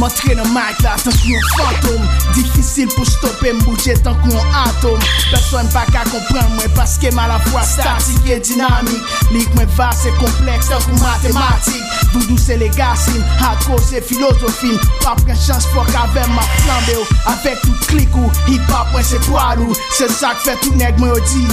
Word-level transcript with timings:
Montre 0.00 0.32
nan 0.32 0.48
mic 0.54 0.78
la 0.80 0.94
tankou 0.96 1.28
yon 1.28 1.42
fantom 1.58 2.04
Difisil 2.32 2.88
pou 2.94 3.04
stoppe 3.04 3.50
mbouche 3.58 3.92
tankou 4.00 4.32
yon 4.32 4.54
atom 4.62 4.96
Person 5.28 5.68
pa 5.74 5.82
ka 5.90 6.06
kompren 6.08 6.46
mwen 6.54 6.72
paske 6.78 7.10
ma 7.12 7.26
la 7.28 7.36
fwa 7.50 7.60
statik 7.68 8.30
e 8.32 8.38
dinamik 8.48 9.12
Lik 9.34 9.50
mwen 9.58 9.68
va 9.76 9.90
se 9.92 10.14
kompleks 10.16 10.70
tankou 10.72 10.96
matematik 11.02 11.84
Doudou 12.14 12.40
se 12.40 12.56
legasim, 12.62 13.20
hardcore 13.42 13.84
se 13.84 14.00
filozofim 14.08 14.80
Pap 15.02 15.20
gen 15.28 15.36
chans 15.36 15.68
fok 15.74 15.92
avem 16.06 16.32
ma 16.32 16.48
flambe 16.62 16.96
yo 16.96 17.04
Avek 17.34 17.60
tout 17.66 17.90
klik 17.92 18.16
ou, 18.16 18.32
hip 18.48 18.72
hop 18.72 18.96
mwen 18.96 19.04
se 19.04 19.20
pwadou 19.28 19.76
Se 19.98 20.08
sak 20.16 20.40
fe 20.46 20.56
tout 20.64 20.80
neg 20.80 20.96
mwen 21.02 21.12
yo 21.12 21.20
di 21.28 21.44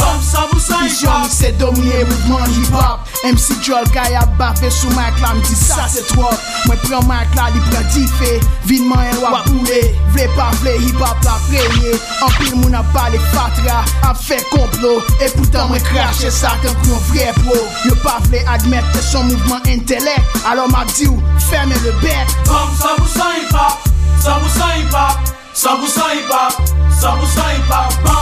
Bam, 0.00 0.18
sa 0.24 0.48
mou 0.48 0.58
sa 0.58 0.80
hip 0.82 0.90
Vision 0.90 1.12
hop 1.12 1.30
se 1.30 1.52
domine 1.60 2.04
mouvment 2.08 2.48
hip 2.56 2.72
hop 2.72 3.06
MC 3.22 3.60
Joel 3.62 3.84
kaya 3.92 4.24
bave 4.40 4.70
sou 4.72 4.88
mic 4.96 5.20
la 5.20 5.34
mdi 5.36 5.54
sa 5.54 5.86
se 5.92 6.02
trop 6.08 6.34
Mwen 6.66 6.80
pren 6.86 7.04
mic 7.08 7.36
la 7.36 7.50
li 7.52 7.60
pren 7.68 7.84
dife 7.94 8.32
Vinman 8.68 9.12
el 9.12 9.20
wap 9.22 9.50
Vle 9.50 10.26
pa 10.36 10.48
vle 10.60 10.72
hip 10.80 11.00
hop 11.00 11.20
la 11.24 11.36
preye 11.48 11.92
An 12.24 12.32
pil 12.38 12.56
moun 12.62 12.76
ap 12.78 12.88
pale 12.94 13.20
fatra 13.30 13.82
Ap 14.08 14.18
fe 14.18 14.40
complot. 14.50 15.06
E 15.20 15.28
poutan 15.36 15.68
mwen 15.70 15.84
krashe 15.86 16.32
sa 16.34 16.54
tan 16.64 16.74
kou 16.80 16.94
yon 16.94 17.04
vre 17.10 17.28
pro. 17.42 17.58
Yo 17.86 17.96
pa 18.04 18.16
vle 18.28 18.42
admet 18.54 18.86
ke 18.94 19.04
son 19.04 19.28
mouvment 19.28 19.68
intelek 19.70 20.40
Alors 20.50 20.70
map 20.72 20.90
di 20.96 21.10
ou 21.10 21.20
ferme 21.50 21.76
le 21.84 21.94
bec. 22.00 22.38
Bam, 22.48 22.72
sa 22.80 22.96
mou 22.98 23.12
sa 23.12 23.30
hip 23.36 23.54
hop 23.54 23.92
Sa 24.20 24.38
mou 24.40 24.56
sa 24.56 24.72
hip 24.76 24.96
hop 24.96 25.36
Sa 25.54 25.76
mou 25.76 25.92
sa 25.92 26.10
hip 26.14 26.34
hop 26.34 26.74
Sa 27.00 27.16
mou 27.16 27.34
sa 27.36 27.52
hip 27.54 28.19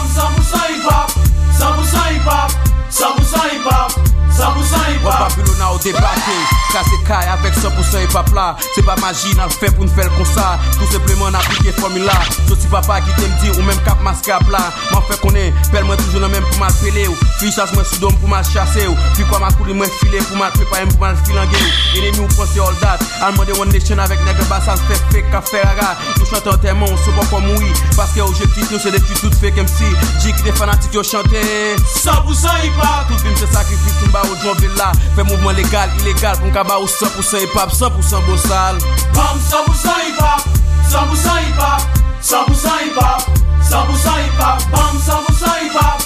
c'est 5.88 6.02
passé, 6.02 6.32
ça 6.70 6.82
c'est 6.84 6.97
kay 7.08 7.32
avek 7.32 7.56
100% 7.58 8.04
hip 8.04 8.16
hop 8.16 8.32
la 8.36 8.50
Se 8.76 8.84
pa 8.86 8.96
magi 9.02 9.34
nan 9.38 9.48
l 9.50 9.56
fe 9.56 9.72
pou 9.74 9.88
n 9.88 9.92
fel 9.96 10.10
kon 10.16 10.28
sa 10.28 10.56
Tout 10.76 10.86
sepleman 10.92 11.36
aplike 11.38 11.74
formula. 11.80 12.14
Soti 12.46 12.68
papa 12.70 13.00
ki 13.04 13.16
te 13.18 13.26
mdi 13.26 13.52
ou 13.56 13.66
menm 13.66 13.80
kap 13.86 14.00
maske 14.06 14.32
ap 14.34 14.46
la 14.52 14.62
Man 14.92 15.04
fe 15.08 15.18
konen, 15.22 15.56
pel 15.72 15.86
mwen 15.88 16.00
toujou 16.04 16.22
nan 16.22 16.32
menm 16.32 16.46
pou 16.50 16.62
mal 16.62 16.74
pele 16.82 17.08
ou. 17.10 17.16
Fi 17.38 17.50
chas 17.54 17.72
mwen 17.74 17.86
sudom 17.88 18.14
pou 18.20 18.30
mal 18.30 18.44
chase 18.46 18.86
ou. 18.88 18.96
Fi 19.16 19.26
kwa 19.28 19.42
ma 19.42 19.50
kouli 19.56 19.76
mwen 19.76 19.90
file 19.98 20.22
pou 20.28 20.40
mal 20.40 20.52
prepayem 20.56 20.90
pou 20.94 21.06
mal 21.06 21.16
filange 21.26 21.58
ou. 21.58 21.74
Enemi 21.98 22.24
ou 22.24 22.30
pense 22.36 22.58
all 22.62 22.76
that. 22.82 23.02
Alman 23.22 23.46
de 23.46 23.52
one 23.58 23.72
nation 23.72 23.98
avek 23.98 24.20
negre 24.26 24.46
basan 24.50 24.78
fe 24.88 24.96
fek 25.12 25.30
ka 25.32 25.40
fe 25.42 25.62
raga 25.64 25.94
Nou 26.18 26.26
chante 26.28 26.50
an 26.52 26.60
temon, 26.62 26.92
sou 27.02 27.14
bon 27.16 27.26
kon 27.32 27.46
moui 27.46 27.72
Paske 27.96 28.22
objektif 28.22 28.70
yo 28.72 28.78
se 28.82 28.92
detu 28.94 29.16
tout 29.22 29.34
fek 29.40 29.58
MC 29.64 29.88
Di 30.22 30.32
ki 30.32 30.46
de 30.46 30.54
fanatik 30.58 30.94
yo 30.94 31.02
chante 31.06 31.42
Sa 31.90 32.18
mou 32.22 32.36
sa 32.36 32.54
hip 32.62 32.78
hop 32.78 33.10
Tout 33.10 33.24
bim 33.26 33.36
se 33.38 33.48
sakrifis 33.50 33.96
tou 33.98 34.10
mba 34.12 34.22
ou 34.28 34.38
djon 34.42 34.58
villa 34.62 34.92
Fè 35.16 35.24
mouvment 35.24 35.58
legal, 35.58 35.90
ilegal 36.02 36.38
Pou 36.38 36.52
mkaba 36.52 36.78
ou 36.82 36.90
100% 37.00 37.38
hip 37.40 37.54
hop, 37.54 37.70
100% 37.70 38.26
bossal 38.26 38.78
Bam, 39.14 39.38
sa 39.48 39.62
mou 39.66 39.74
sa 39.74 39.94
hip 40.02 40.18
hop 40.18 40.42
Sa 40.90 41.04
mou 41.06 41.14
sa 41.14 41.34
hip 41.38 41.54
hop 41.54 41.82
Sa 42.20 42.42
mou 42.42 42.54
sa 42.54 42.74
hip 42.82 42.96
hop 42.98 43.22
Sa 43.62 43.84
mou 43.86 43.96
sa 43.96 44.12
hip 44.18 44.40
hop 44.40 44.58
Bam, 44.72 44.98
sa 44.98 45.14
mou 45.22 45.34
sa 45.38 45.52
hip 45.62 45.76
hop 45.78 45.98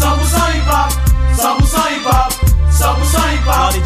Sa 0.00 0.08
mou 0.16 0.24
sa 0.24 0.44
hip 0.48 0.68
hop 0.72 0.90
Sa 1.36 1.48
mou 1.52 1.66
sa 1.66 1.82
hip 1.92 2.06
hop 2.06 2.32
Sa 2.72 2.92
mou 2.96 3.04
sa 3.04 3.20
hip 3.28 3.44
hop 3.44 3.78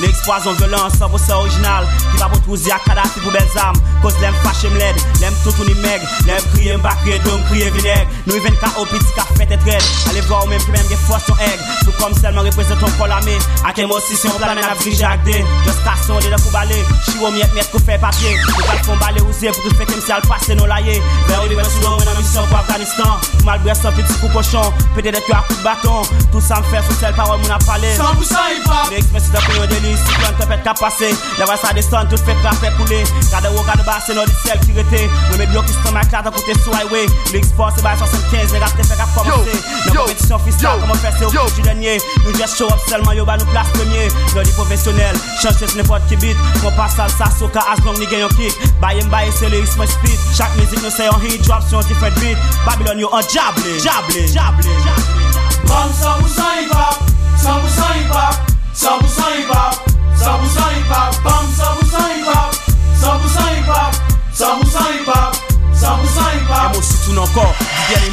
l'explosion 0.00 0.52
violence, 0.54 0.94
100% 0.98 1.32
original. 1.40 1.86
Ki 2.12 2.18
va 2.18 2.28
a 2.70 2.78
kadati 2.84 3.20
pou 3.20 3.32
bel 3.34 3.46
zam 3.54 3.74
Kos 4.02 4.16
lem 4.20 4.34
fache 4.44 4.68
mled, 4.70 4.98
lem 5.20 5.34
toutou 5.42 5.64
ni 5.66 5.74
meg 5.82 6.02
Lem 6.28 6.42
kriye 6.52 6.76
mba 6.76 6.92
kriye 7.02 7.18
dom 7.24 7.40
kriye 7.48 7.70
vineg 7.74 8.10
Nou 8.28 8.40
ven 8.44 8.56
ka 8.60 8.70
opiti 8.80 9.14
ka 9.16 9.24
fete 9.34 9.58
tred 9.64 9.82
Ale 10.10 10.22
vwa 10.28 10.42
ou 10.44 10.50
menm 10.50 10.62
ki 10.64 10.74
menm 10.74 10.90
ge 10.90 10.98
fos 11.06 11.26
yon 11.30 11.40
egg 11.48 11.62
Tout 11.84 11.94
kom 12.00 12.14
selman 12.18 12.46
reprezent 12.46 12.80
ton 12.82 12.92
kol 12.98 13.12
ame 13.16 13.36
Ak 13.66 13.80
emosisyon 13.82 14.36
plamen 14.38 14.64
ap 14.68 14.80
vrije 14.82 15.06
ak 15.08 15.24
de 15.26 15.40
Just 15.66 15.82
kason 15.86 16.22
de 16.22 16.32
kou 16.36 16.54
bale 16.54 16.78
Chiwo 17.08 17.32
miet 17.34 17.52
miet 17.56 17.70
kou 17.72 17.82
fe 17.82 17.98
papye 18.02 18.36
Nou 18.44 18.68
kal 18.68 18.82
fon 18.86 19.02
bale 19.02 19.24
ouze 19.24 19.54
pou 19.56 19.66
tout 19.66 19.80
fete 19.80 19.98
msi 19.98 20.14
al 20.16 20.26
pase 20.28 20.58
nou 20.58 20.70
laye 20.70 21.00
Ver 21.28 21.40
ou 21.40 21.50
li 21.50 21.58
ven 21.58 21.70
sou 21.70 21.96
men 21.98 22.12
an 22.12 22.18
misyon 22.20 22.48
pou 22.52 22.60
Afganistan 22.60 23.18
Pou 23.32 23.48
mal 23.48 23.62
bre 23.64 23.76
son 23.78 23.96
piti 23.98 24.18
kou 24.20 24.32
koshon 24.36 24.84
Pete 24.96 25.14
det 25.16 25.24
yo 25.28 25.36
ak 25.38 25.50
kout 25.50 25.64
baton 25.66 26.12
Tout 26.30 26.44
sa 26.44 26.60
m 26.62 26.70
fe 26.70 26.84
sou 26.86 27.00
sel 27.00 27.16
parol 27.18 27.40
moun 27.42 27.56
ap 27.56 27.64
pale 27.68 27.94
Sa 27.98 28.12
mou 28.12 28.28
sa 28.28 28.46
hip 28.52 28.68
hop 28.68 28.92
Le 28.92 29.00
ekspresi 29.00 29.32
da 29.34 29.42
pou 29.46 29.58
yon 29.58 29.70
delis, 29.72 30.00
si 30.00 30.20
plan 30.20 30.38
te 30.38 30.48
pet 30.52 30.64
ka 30.66 30.76
pase 30.78 31.10
Le 31.10 31.48
vwa 31.48 31.58
sa 31.60 31.72
desan, 31.76 32.10
tout 32.12 32.28
fet 32.28 32.43
ka 32.44 32.54
fe 32.60 32.72
koule 32.78 33.00
Gade 33.32 33.52
wo 33.56 33.64
gade 33.66 33.86
base, 33.88 34.14
nou 34.16 34.28
di 34.28 34.36
sel 34.44 34.60
ki 34.66 34.76
rete 34.78 35.04
Mwen 35.30 35.42
me 35.42 35.48
blok 35.52 35.70
iston 35.72 35.96
mak 35.96 36.12
la 36.14 36.22
ta 36.26 36.34
koute 36.34 36.56
sou 36.62 36.76
highway 36.76 37.08
eksport 37.34 37.74
se 37.74 37.84
bay 37.84 37.98
75, 37.98 38.54
le 38.54 38.62
rap 38.62 38.76
te 38.78 38.86
fe 38.86 39.00
ka 39.00 39.08
komanse 39.16 39.58
Nan 39.88 39.98
kompetisyon 39.98 40.44
fiskal, 40.46 40.80
koman 40.84 41.00
fese 41.02 41.26
ou 41.26 41.34
kouji 41.34 41.66
denye 41.66 41.98
Nou 42.22 42.36
just 42.38 42.60
show 42.60 42.70
up 42.70 42.82
selman, 42.88 43.16
yo 43.18 43.26
ba 43.28 43.38
nou 43.40 43.50
plas 43.52 43.72
premye 43.74 44.06
Lodi 44.36 44.54
profesyonel, 44.58 45.18
chanse 45.42 45.66
se 45.66 45.80
nepot 45.80 46.04
ki 46.10 46.20
bit 46.22 46.44
Kon 46.60 46.72
pa 46.76 46.88
sal 46.88 47.10
sa 47.10 47.30
soka, 47.30 47.62
as 47.72 47.80
long 47.84 47.98
ni 47.98 48.06
gen 48.06 48.20
yon 48.20 48.34
kick. 48.38 48.54
Baye 48.80 49.02
mbaye 49.04 49.32
se 49.32 49.48
le 49.48 49.62
isman 49.62 49.88
speed. 49.88 50.18
Chak 50.36 50.54
mizik 50.58 50.82
nou 50.82 50.90
se 50.90 51.08
yon 51.08 51.20
hit, 51.26 51.42
drop 51.42 51.62
si 51.66 51.74
yon 51.76 51.86
different 51.88 52.18
beat. 52.20 52.38
Babylon 52.66 52.98
yo 52.98 53.12
an 53.12 53.22
jable, 53.28 53.78
jable, 53.84 54.26
jable, 54.32 54.76
jable 54.84 55.33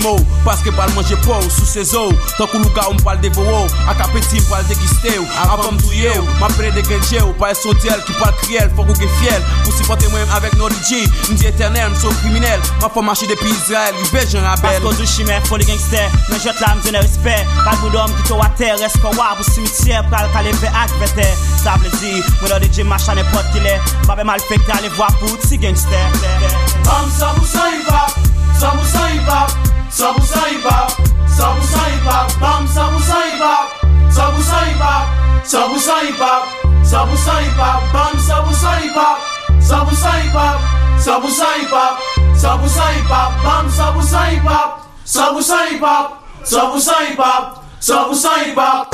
emo 0.02 0.18
Paske 0.46 0.72
pal 0.74 0.90
manje 0.96 1.16
pou, 1.22 1.42
sou 1.50 1.66
se 1.66 1.84
zo 1.86 2.10
Tan 2.38 2.50
kou 2.50 2.62
luga 2.62 2.88
ou 2.90 2.98
mpal 2.98 3.20
devo 3.22 3.46
ou 3.46 3.70
Ak 3.92 4.02
apeti 4.08 4.42
mpal 4.42 4.66
degiste 4.70 5.14
ou 5.20 5.28
Avan 5.46 5.78
mdouye 5.78 6.12
ou, 6.18 6.26
ma 6.42 6.50
pre 6.58 6.72
de 6.76 6.84
genje 6.88 7.22
ou 7.22 7.34
Pa 7.40 7.54
son 7.58 7.78
tel 7.84 8.02
ki 8.08 8.16
pal 8.20 8.34
kriel, 8.42 8.70
fok 8.76 8.90
ou 8.90 8.98
ge 8.98 9.10
fiel. 9.20 9.42
Pou 9.64 9.76
si 9.76 9.86
pote 9.88 10.10
mwen 10.12 10.36
avek 10.38 10.58
Nori 10.60 10.78
G 10.88 11.06
Mdi 11.32 11.50
eternel, 11.52 11.92
mso 11.94 12.12
kriminel 12.22 12.62
Ma 12.82 12.90
fò 12.92 13.04
machi 13.06 13.30
depi 13.30 13.50
Israel, 13.54 13.96
yu 14.00 14.10
bejan 14.14 14.48
abel 14.50 14.80
Pasko 14.82 14.96
dou 14.98 15.10
chimè, 15.10 15.40
fò 15.48 15.60
li 15.60 15.68
gangster. 15.70 16.10
Men 16.30 16.42
jot 16.44 16.62
la 16.64 16.74
mdene 16.80 17.04
respect 17.06 17.58
Pal 17.66 17.80
boudom 17.84 18.14
ki 18.18 18.30
to 18.30 18.40
water 18.42 18.78
Resko 18.82 19.14
wab 19.20 19.42
ou 19.42 19.50
simitier 19.52 20.06
Pral 20.10 20.30
kaleve 20.36 20.74
ak 20.74 20.94
vete 21.02 21.30
Sa 21.62 21.78
plezi, 21.82 22.20
mwen 22.42 22.56
do 22.56 22.62
de 22.66 22.88
machan 22.90 23.22
e 23.22 23.28
pot 23.34 23.46
ki 23.54 23.62
le 23.66 23.78
mal 24.26 24.40
fekte 24.40 24.72
ale 24.72 24.90
vwa 24.90 25.08
pout 25.20 25.42
si 25.48 25.58
gangster. 25.58 26.06
Bam, 26.86 27.10
sa 27.10 27.34
mou 27.34 27.46
mou 28.76 28.86
sa 28.86 29.08
hip 29.08 29.71
hop 29.92 29.98
Sa 29.98 30.14
mou 30.14 30.26
sa 30.26 30.48
hip 30.48 30.64
hop 30.64 30.90
Sa 31.28 31.52
mou 31.52 31.64
sa 31.64 31.84
hip 31.90 32.06
hop 32.06 32.40
Bam, 32.40 32.68
sa 32.68 32.90
mou 32.92 33.00
sa 33.00 33.20
hip 33.28 33.42
hop 33.42 33.68
Sa 34.12 34.32
mou 34.32 34.42
sa 34.42 34.60
hip 34.64 34.80
hop 34.80 35.06
Sa 35.44 35.68
mou 35.68 35.80
sa 35.80 35.96
hip 36.04 36.20
hop 36.20 36.44
Sa 36.86 37.06
mou 37.06 37.18
sa 37.18 37.36
hip 37.42 37.60
hop 37.60 37.82
Bam, 37.94 38.20
sa 38.20 38.42
mou 38.44 38.54
sa 38.54 38.72
hip 38.80 38.96
hop 38.96 39.20
Sa 39.60 39.84
mou 39.84 39.96
sa 39.96 40.12
hip 40.16 40.36
hop 40.36 40.60
Sa 41.00 41.20
mou 41.20 41.30
sa 41.30 41.50
hip 41.58 41.74
hop 41.74 41.96
Sa 42.40 42.58
mou 42.58 42.68
sa 42.68 42.86
hip 42.96 43.12
hop 43.12 43.32
Bam, 43.44 43.70
sa 43.70 43.92
mou 43.92 44.02
sa 44.02 44.24
hip 44.32 44.48
hop 44.48 44.70
Sa 45.04 45.32
mou 45.32 45.42
sa 45.42 45.60
hip 45.68 45.84
hop 47.20 47.64
Sa 47.82 48.08
mou 48.08 48.91